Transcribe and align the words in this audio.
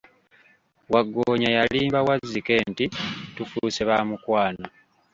Waggoonya 0.93 1.49
yalimba 1.57 1.99
Wazzike 2.07 2.55
nti, 2.71 2.85
tufuuse 3.35 3.81
ba 3.89 3.97
mukwano. 4.09 4.65